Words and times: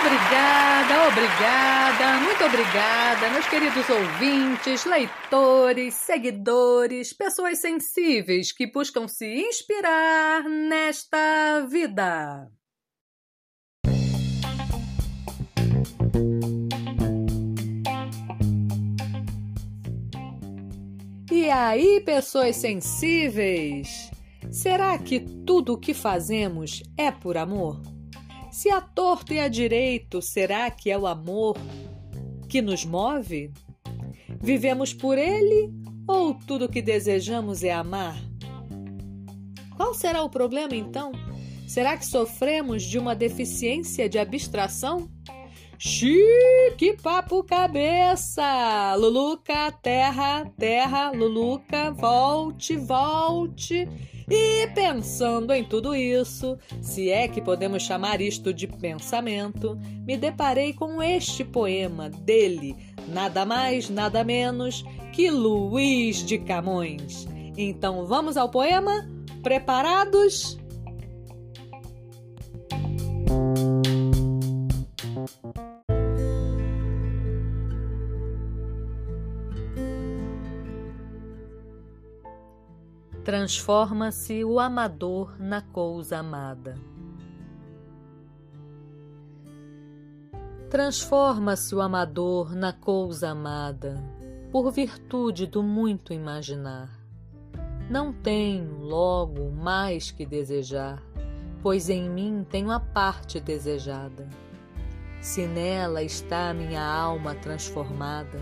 Obrigada, 0.00 1.08
obrigada, 1.08 2.20
muito 2.20 2.44
obrigada, 2.44 3.30
meus 3.30 3.46
queridos 3.48 3.88
ouvintes, 3.90 4.84
leitores, 4.84 5.94
seguidores, 5.94 7.12
pessoas 7.12 7.60
sensíveis 7.60 8.52
que 8.52 8.70
buscam 8.70 9.08
se 9.08 9.26
inspirar 9.26 10.44
nesta 10.44 11.66
vida. 11.68 12.48
E 21.30 21.50
aí, 21.50 22.00
pessoas 22.04 22.56
sensíveis? 22.56 24.10
Será 24.52 24.96
que 24.96 25.18
tudo 25.44 25.74
o 25.74 25.78
que 25.78 25.92
fazemos 25.92 26.82
é 26.96 27.10
por 27.10 27.36
amor? 27.36 27.97
Se 28.58 28.70
a 28.70 28.80
torto 28.80 29.32
e 29.32 29.38
a 29.38 29.46
direito, 29.46 30.20
será 30.20 30.68
que 30.68 30.90
é 30.90 30.98
o 30.98 31.06
amor 31.06 31.56
que 32.48 32.60
nos 32.60 32.84
move? 32.84 33.52
Vivemos 34.40 34.92
por 34.92 35.16
ele 35.16 35.72
ou 36.08 36.34
tudo 36.34 36.64
o 36.64 36.68
que 36.68 36.82
desejamos 36.82 37.62
é 37.62 37.72
amar? 37.72 38.20
Qual 39.76 39.94
será 39.94 40.24
o 40.24 40.28
problema 40.28 40.74
então? 40.74 41.12
Será 41.68 41.96
que 41.96 42.04
sofremos 42.04 42.82
de 42.82 42.98
uma 42.98 43.14
deficiência 43.14 44.08
de 44.08 44.18
abstração? 44.18 45.08
Chique 45.80 46.96
papo 47.00 47.44
cabeça! 47.44 48.96
Luluca, 48.96 49.70
terra, 49.70 50.44
terra, 50.58 51.12
Luluca, 51.12 51.92
volte, 51.92 52.76
volte. 52.76 53.88
E 54.28 54.66
pensando 54.74 55.52
em 55.52 55.62
tudo 55.62 55.94
isso, 55.94 56.58
se 56.82 57.10
é 57.10 57.28
que 57.28 57.40
podemos 57.40 57.84
chamar 57.84 58.20
isto 58.20 58.52
de 58.52 58.66
pensamento, 58.66 59.78
me 60.04 60.16
deparei 60.16 60.72
com 60.72 61.00
este 61.00 61.44
poema 61.44 62.10
dele, 62.10 62.74
nada 63.06 63.46
mais, 63.46 63.88
nada 63.88 64.24
menos 64.24 64.84
que 65.12 65.30
Luiz 65.30 66.26
de 66.26 66.38
Camões. 66.38 67.24
Então 67.56 68.04
vamos 68.04 68.36
ao 68.36 68.48
poema? 68.48 69.08
Preparados? 69.44 70.58
Transforma-se 83.28 84.42
o 84.42 84.58
amador 84.58 85.36
na 85.38 85.60
coisa 85.60 86.16
amada. 86.16 86.78
Transforma-se 90.70 91.74
o 91.74 91.82
amador 91.82 92.56
na 92.56 92.72
coisa 92.72 93.28
amada, 93.28 94.02
por 94.50 94.72
virtude 94.72 95.46
do 95.46 95.62
muito 95.62 96.14
imaginar. 96.14 96.88
Não 97.90 98.14
tenho, 98.14 98.78
logo, 98.78 99.50
mais 99.50 100.10
que 100.10 100.24
desejar, 100.24 101.02
pois 101.62 101.90
em 101.90 102.08
mim 102.08 102.46
tenho 102.48 102.70
a 102.70 102.80
parte 102.80 103.38
desejada. 103.40 104.26
Se 105.20 105.46
nela 105.46 106.02
está 106.02 106.48
a 106.48 106.54
minha 106.54 106.82
alma 106.82 107.34
transformada, 107.34 108.40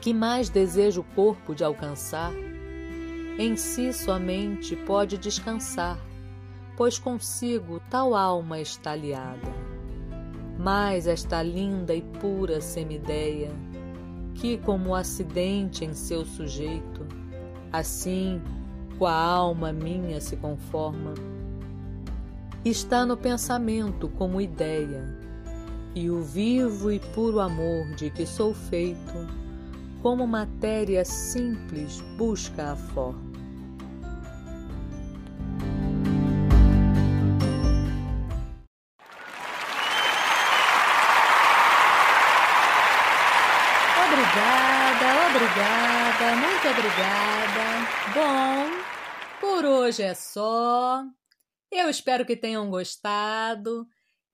que 0.00 0.14
mais 0.14 0.48
desejo 0.48 1.02
o 1.02 1.14
corpo 1.14 1.54
de 1.54 1.62
alcançar? 1.62 2.32
Em 3.38 3.56
si 3.56 3.94
somente 3.94 4.76
pode 4.76 5.16
descansar, 5.16 5.98
pois 6.76 6.98
consigo 6.98 7.80
tal 7.88 8.14
alma 8.14 8.60
está 8.60 8.92
aliada. 8.92 9.48
Mas 10.58 11.06
esta 11.06 11.42
linda 11.42 11.94
e 11.94 12.02
pura 12.02 12.60
semideia, 12.60 13.50
que 14.34 14.58
como 14.58 14.94
acidente 14.94 15.82
em 15.82 15.94
seu 15.94 16.26
sujeito, 16.26 17.06
assim 17.72 18.40
com 18.98 19.06
a 19.06 19.14
alma 19.14 19.72
minha 19.72 20.20
se 20.20 20.36
conforma, 20.36 21.14
está 22.62 23.06
no 23.06 23.16
pensamento 23.16 24.08
como 24.10 24.42
ideia, 24.42 25.18
e 25.94 26.10
o 26.10 26.22
vivo 26.22 26.92
e 26.92 26.98
puro 26.98 27.40
amor 27.40 27.94
de 27.96 28.10
que 28.10 28.26
sou 28.26 28.52
feito 28.52 29.41
como 30.02 30.26
matéria 30.26 31.04
simples 31.04 32.00
busca 32.18 32.72
a 32.72 32.76
forma. 32.76 33.30
Obrigada, 44.04 45.06
obrigada, 45.30 46.36
muito 46.36 46.68
obrigada. 46.68 47.62
Bom, 48.12 48.82
por 49.40 49.64
hoje 49.64 50.02
é 50.02 50.14
só. 50.14 51.04
Eu 51.70 51.88
espero 51.88 52.26
que 52.26 52.36
tenham 52.36 52.68
gostado. 52.68 53.86